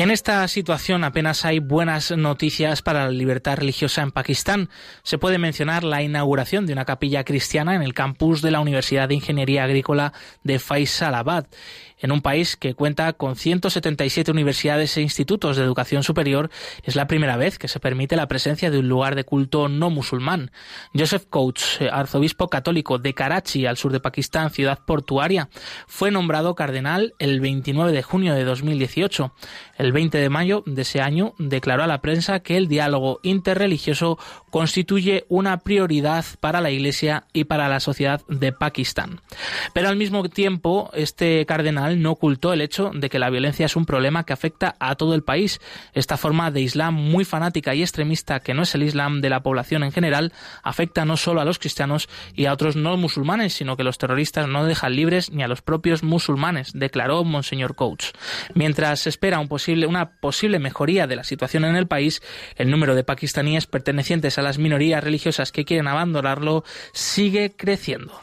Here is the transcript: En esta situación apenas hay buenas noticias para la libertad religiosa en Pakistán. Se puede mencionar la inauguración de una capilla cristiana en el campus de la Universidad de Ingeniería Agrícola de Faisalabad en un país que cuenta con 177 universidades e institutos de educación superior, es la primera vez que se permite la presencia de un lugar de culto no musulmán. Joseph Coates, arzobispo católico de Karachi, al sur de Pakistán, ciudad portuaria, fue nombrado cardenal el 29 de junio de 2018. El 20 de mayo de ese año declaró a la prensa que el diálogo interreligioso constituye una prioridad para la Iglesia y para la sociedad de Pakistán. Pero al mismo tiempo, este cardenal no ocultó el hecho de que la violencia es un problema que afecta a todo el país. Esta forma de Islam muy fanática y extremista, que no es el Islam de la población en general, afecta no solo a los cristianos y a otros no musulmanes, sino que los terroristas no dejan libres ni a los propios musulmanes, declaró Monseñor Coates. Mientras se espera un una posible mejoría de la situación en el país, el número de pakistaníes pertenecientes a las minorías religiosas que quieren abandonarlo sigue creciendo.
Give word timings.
En 0.00 0.10
esta 0.10 0.48
situación 0.48 1.04
apenas 1.04 1.44
hay 1.44 1.58
buenas 1.58 2.10
noticias 2.10 2.80
para 2.80 3.04
la 3.04 3.10
libertad 3.10 3.58
religiosa 3.58 4.00
en 4.00 4.12
Pakistán. 4.12 4.70
Se 5.02 5.18
puede 5.18 5.36
mencionar 5.36 5.84
la 5.84 6.00
inauguración 6.02 6.64
de 6.64 6.72
una 6.72 6.86
capilla 6.86 7.22
cristiana 7.22 7.74
en 7.74 7.82
el 7.82 7.92
campus 7.92 8.40
de 8.40 8.50
la 8.50 8.60
Universidad 8.60 9.08
de 9.10 9.16
Ingeniería 9.16 9.64
Agrícola 9.64 10.14
de 10.42 10.58
Faisalabad 10.58 11.48
en 12.00 12.12
un 12.12 12.22
país 12.22 12.56
que 12.56 12.74
cuenta 12.74 13.12
con 13.12 13.36
177 13.36 14.30
universidades 14.30 14.96
e 14.96 15.02
institutos 15.02 15.56
de 15.56 15.64
educación 15.64 16.02
superior, 16.02 16.50
es 16.82 16.96
la 16.96 17.06
primera 17.06 17.36
vez 17.36 17.58
que 17.58 17.68
se 17.68 17.80
permite 17.80 18.16
la 18.16 18.28
presencia 18.28 18.70
de 18.70 18.78
un 18.78 18.88
lugar 18.88 19.14
de 19.14 19.24
culto 19.24 19.68
no 19.68 19.90
musulmán. 19.90 20.50
Joseph 20.94 21.26
Coates, 21.28 21.78
arzobispo 21.92 22.48
católico 22.48 22.98
de 22.98 23.14
Karachi, 23.14 23.66
al 23.66 23.76
sur 23.76 23.92
de 23.92 24.00
Pakistán, 24.00 24.50
ciudad 24.50 24.80
portuaria, 24.84 25.48
fue 25.86 26.10
nombrado 26.10 26.54
cardenal 26.54 27.14
el 27.18 27.40
29 27.40 27.92
de 27.92 28.02
junio 28.02 28.34
de 28.34 28.44
2018. 28.44 29.34
El 29.76 29.89
20 29.92 30.18
de 30.18 30.28
mayo 30.28 30.62
de 30.66 30.82
ese 30.82 31.00
año 31.00 31.34
declaró 31.38 31.82
a 31.82 31.86
la 31.86 32.00
prensa 32.00 32.40
que 32.40 32.56
el 32.56 32.68
diálogo 32.68 33.20
interreligioso 33.22 34.18
constituye 34.50 35.24
una 35.28 35.58
prioridad 35.58 36.24
para 36.40 36.60
la 36.60 36.70
Iglesia 36.70 37.24
y 37.32 37.44
para 37.44 37.68
la 37.68 37.80
sociedad 37.80 38.20
de 38.28 38.52
Pakistán. 38.52 39.20
Pero 39.72 39.88
al 39.88 39.96
mismo 39.96 40.28
tiempo, 40.28 40.90
este 40.92 41.46
cardenal 41.46 42.02
no 42.02 42.12
ocultó 42.12 42.52
el 42.52 42.60
hecho 42.60 42.90
de 42.94 43.08
que 43.08 43.18
la 43.18 43.30
violencia 43.30 43.66
es 43.66 43.76
un 43.76 43.86
problema 43.86 44.24
que 44.24 44.32
afecta 44.32 44.76
a 44.78 44.96
todo 44.96 45.14
el 45.14 45.22
país. 45.22 45.60
Esta 45.94 46.16
forma 46.16 46.50
de 46.50 46.60
Islam 46.60 46.94
muy 46.94 47.24
fanática 47.24 47.74
y 47.74 47.82
extremista, 47.82 48.40
que 48.40 48.54
no 48.54 48.62
es 48.62 48.74
el 48.74 48.82
Islam 48.82 49.20
de 49.20 49.30
la 49.30 49.42
población 49.42 49.82
en 49.84 49.92
general, 49.92 50.32
afecta 50.62 51.04
no 51.04 51.16
solo 51.16 51.40
a 51.40 51.44
los 51.44 51.58
cristianos 51.58 52.08
y 52.34 52.46
a 52.46 52.52
otros 52.52 52.76
no 52.76 52.96
musulmanes, 52.96 53.54
sino 53.54 53.76
que 53.76 53.84
los 53.84 53.98
terroristas 53.98 54.48
no 54.48 54.64
dejan 54.64 54.94
libres 54.94 55.30
ni 55.30 55.42
a 55.42 55.48
los 55.48 55.62
propios 55.62 56.02
musulmanes, 56.02 56.72
declaró 56.74 57.24
Monseñor 57.24 57.74
Coates. 57.74 58.12
Mientras 58.54 59.00
se 59.00 59.08
espera 59.08 59.38
un 59.38 59.48
una 59.86 60.12
posible 60.20 60.58
mejoría 60.58 61.06
de 61.06 61.16
la 61.16 61.24
situación 61.24 61.64
en 61.64 61.76
el 61.76 61.86
país, 61.86 62.22
el 62.56 62.70
número 62.70 62.94
de 62.94 63.04
pakistaníes 63.04 63.66
pertenecientes 63.66 64.38
a 64.38 64.42
las 64.42 64.58
minorías 64.58 65.02
religiosas 65.02 65.52
que 65.52 65.64
quieren 65.64 65.88
abandonarlo 65.88 66.64
sigue 66.92 67.54
creciendo. 67.56 68.20